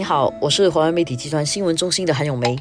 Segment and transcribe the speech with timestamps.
[0.00, 2.58] 你好，我是华为媒体集团新闻中心的韩永梅。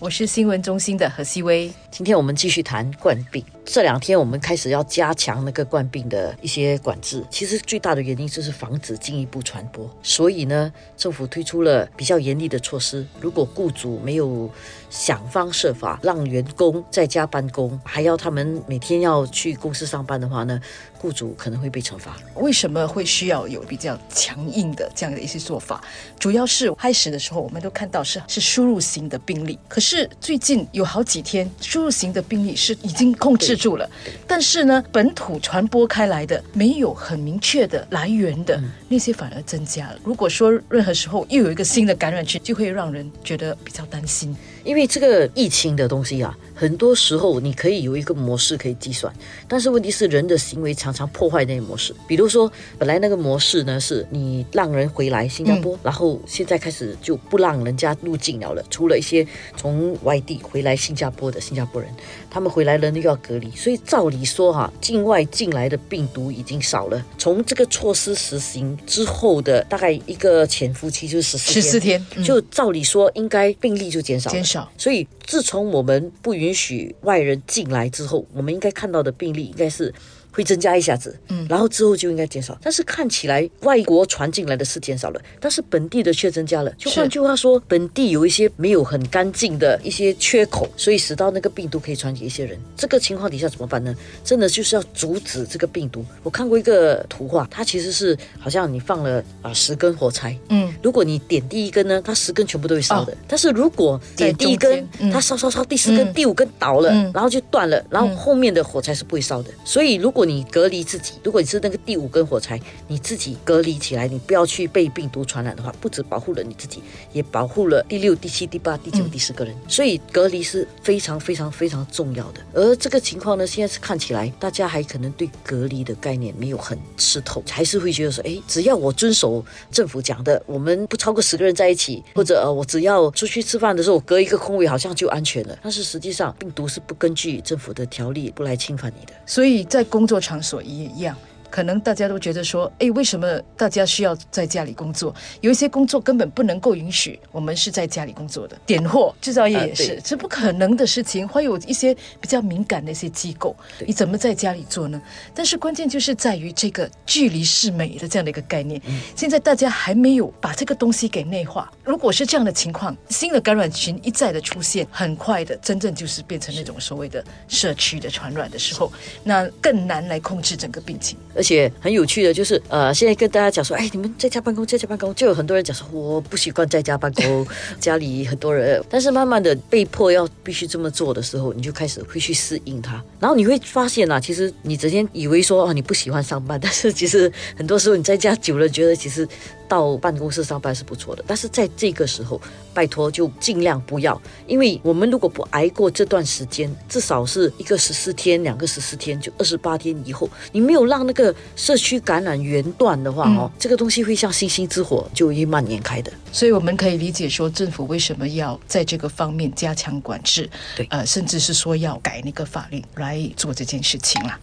[0.00, 1.70] 我是新闻中心的何希薇。
[1.90, 3.44] 今天我们继续谈冠病。
[3.64, 7.24] 这两天我们开始要加强那个冠病的一些管制。
[7.30, 9.88] 其实最大的原因就是防止进一步传播。
[10.02, 13.06] 所以呢，政府推出了比较严厉的措施。
[13.20, 14.50] 如果雇主没有
[14.90, 20.60] 想方设法让员工在家办公，还要他们每天要去公司上班的话呢，
[20.98, 22.16] 雇主可能会被惩罚。
[22.34, 25.80] 为什么会需要有比较强硬的这样的一些做法？
[26.18, 33.88] 主要是开始的时候我们都看到是是输入型的病例，可是最近有好几天输入型的病例是已经控制住了，
[34.26, 39.96] 但是呢，本土传播开来的没有很明确的来源的那些反而增加了。
[40.04, 44.34] 如果说任何时候又有一个新的感染区，就会让人觉得比较担心。
[44.64, 49.12] 因为这个疫情的东西啊，很多时候你可以有一个模式可以计算，
[49.48, 51.94] 但是问题是人的行为常常破坏那个模式。
[52.06, 61.90] 比如说，本来那个模式呢是你让人回来新加坡，然后现在开始就不让人家入境了了，除了一些从外地回来新加坡的新加坡人，
[62.30, 63.50] 他们回来了又要隔离。
[63.52, 67.04] 所以照理说哈，境外进来的病毒已经少了。
[67.18, 74.30] 从这个措施实行之后的大概一个潜伏期就是十四十四天，就照理说应该病例就减少。
[74.30, 74.44] 减
[74.76, 79.94] 所以自从我们不允许外人进来之后，我们应该看到的病例应该是。
[80.32, 82.58] 会增加一下子，嗯，然后之后就应该减少。
[82.62, 86.72] 但是看起来外国传进来的是减少了，但是本地的却增加了。
[86.78, 92.58] 就换句话说，本地有一些没有很干净的一些缺口，所以使到那个病毒可以传给一些人。
[92.76, 93.94] 这个情况底下怎么办呢？
[94.24, 96.04] 真的就是要阻止这个病毒。
[96.22, 103.16] 我看过一个图画，它其实是好像你放了啊十根火柴，嗯，如果你点第一根呢，它十根全部都会烧的。
[103.28, 109.50] 但是如果点第一根，它烧烧烧，第四根、第五根倒了，然后就断了，然后后面的火柴是不会烧的。
[109.64, 119.54] 所以如果你隔离自己，如果你是那个第五根火柴，你自己隔离起来，你不要去被病毒传染的话，不止保护了你自己，也保护了第六、第七、第八、第九、第十个人。
[119.68, 122.40] 所以隔离是非常非常非常重要的。
[122.52, 135.58] 而这个情况呢，现在是看起来大家还可能对隔离的概念没有很吃透，还是会觉得说，哎，只要我遵守政府讲的，我们不超过十个人在一起，或者呃，我只要出去吃饭的时候我隔一个空位，好像就安全了。
[135.62, 139.12] 但是实际上，病毒是不根据政府的条例不来侵犯你的。
[139.26, 141.16] 所以在工作做场所一样。
[141.52, 145.14] 可能大家都觉得说，哎，为什么大家需要在家里工作？
[145.42, 151.28] 有一些工作根本不能够允许我们是在家里工作的，点货、制造业也是，这不可能的事情。
[151.28, 153.54] 会有一些比较敏感的一些机构，
[153.86, 155.00] 你怎么在家里做呢？
[155.34, 158.80] 但是关键就是在于这个距离是美的这样的一个概念。
[159.14, 161.70] 现在大家还没有把这个东西给内化。
[161.84, 168.90] 如果是这样的情况，新的感染群一再的出现，很快的，真正就是变成那种所谓的社区的传染的时候，
[169.22, 171.18] 那更难来控制整个病情。
[171.42, 177.44] 而且很有趣的就是，呃，现在跟大家讲说，哎，你们在家办公，在家办公，就有很多人讲说，我不习惯在家办公，
[177.80, 178.80] 家里很多人。
[178.88, 183.02] 但是慢慢的被迫要必须这么做的时候，你就开始会去适应它。
[183.18, 189.26] 然后你会发现啊，其实你整天以为说，哦，你不喜欢上班，但是其实很多时候你在家久了，觉得其实。
[189.72, 192.38] 到办公室上班是不错的，但是在这个时候，
[192.74, 206.12] 拜托就尽量不要，因为我们如果不挨过这段时间，至少是一个十四天，两个十四天，就二十八天以后，你没有让那个社区感染源断的话，哦，这个东西会像星星之火，就会蔓延开的。
[206.30, 214.38] 所以我们可以理解说，政府为什么要在这个方面加强管制，对，呃，甚至是说要改那个法律来做这件事情啦。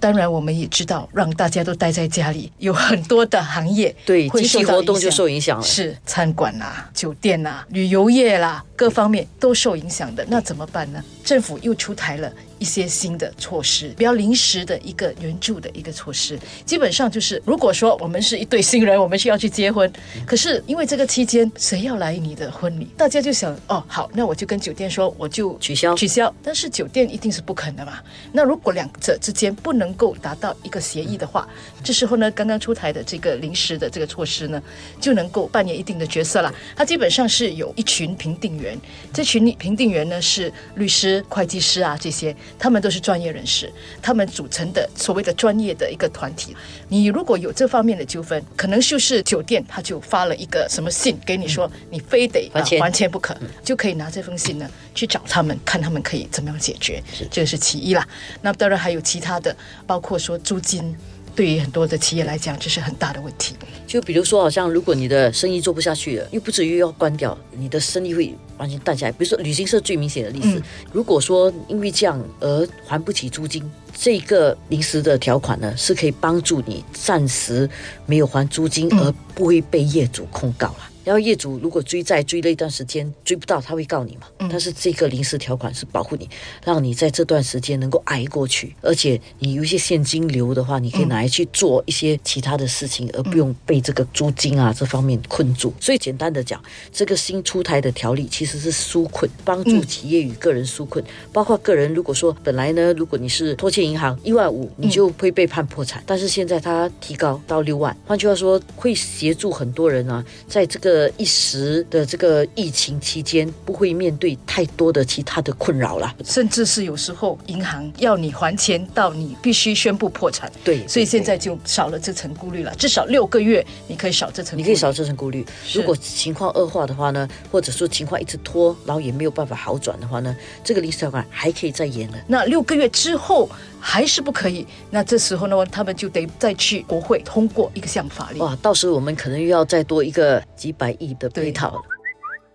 [0.00, 10.24] 当然，我们也知道，让大家都待在家里，有很多的行业对经济活动就受影响了，是餐馆啦、酒店啦、旅游业啦，各方面都受影响的。
[10.28, 11.02] 那怎么办呢？
[11.24, 12.30] 政府又出台了。
[12.64, 19.92] 一些新的措施，比较临时的一个援助的一个措施，基本上就是，如果说我们是一对新人，我们需要去结婚，
[20.24, 26.34] 可是因为这个期间谁要来你的婚礼，大家就想，哦，好，那我就跟酒店说，我就取消取消。
[26.42, 27.98] 但是酒店一定是不肯的嘛。
[28.32, 31.46] 那如果两者之间不能够达到一个协议的话，
[31.82, 34.62] 这时候呢，刚刚出台的这个临时的这个措施呢，
[34.98, 36.50] 就能够扮演一定的角色了。
[36.74, 38.74] 它基本上是有一群评定员，
[39.12, 42.34] 这群评定员呢是律师、会计师啊这些。
[42.58, 46.56] 他们都是专业人士，他们组成的所谓的专业的一个团体。
[46.88, 57.02] 你如果有这方面的纠纷，可能就是酒店他就发了一个什么信给你说，你非得还钱不可，就可以拿这封信呢去找他们，看他们可以怎么样解决。
[57.30, 58.06] 这个是其一啦。
[58.42, 59.54] 那当然还有其他的，
[59.86, 60.96] 包括说租金。
[61.34, 63.54] 对于很多的企业来讲，这是很大的问题。
[63.86, 69.12] 就比如说，好像如果你的生意做不下去了，又不至于要关掉，你的生意会完全淡下来。
[69.12, 77.68] 比如说，旅行社最明显的例子，如果说因为这样而还不起租金，这个临时的条款呢，是可以帮助你暂时
[78.06, 80.90] 没有还租金而不会被业主控告了。
[81.04, 84.26] 然后业主如果追债追了一段时间追不到，他会告你嘛。
[84.50, 86.28] 但是这个临时条款是保护你，
[86.64, 95.72] 让你在这段时间能够挨过去，而且你有一些现金流的话，你可以拿来去做一些其他的事情，而不用被这个租金啊这方面困住。
[95.80, 96.62] 所以简单的讲，
[96.92, 116.14] 这个新出台的条例其实是纾困，帮助企业与个人纾困，包括个人如果说本来呢，如果你是拖欠银行一万五，你就会被判破产，但是现在它提高到六万，换句话说，会协助很多人啊，在这个一时的这个疫情期间，不会面对太多的其他的困扰了。
[116.24, 120.50] 甚至是有时候银行要你还钱，到你必须宣布破产。
[120.62, 125.44] 对，所以现在就少了这层顾虑了，至少六个月你可以少这层，你可以少这层顾虑。
[125.72, 132.18] 如果情况恶化的话呢，或者说情况一直拖，然后也没有办法好转的话呢，这个临时条款还可以再延了。
[132.26, 133.48] 那六个月之后
[133.86, 138.40] 还是不可以，那这时候呢，他们就得再去国会通过一个项法律。
[138.40, 141.82] 哇，到时候我们可能又要再多一个几百亿的配套了。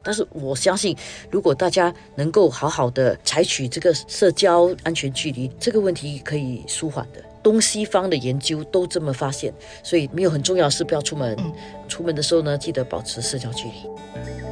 [0.02, 0.98] 但是我相信，
[1.30, 7.24] 如果大家能够好好的采取这个社交安全距离，这个问题可以舒缓的。
[7.44, 9.54] 东西方的研究都这么发现，
[9.84, 11.38] 所以没有很重要的事不要出门。
[11.88, 14.49] 出门的时候呢，记得保持社交距离。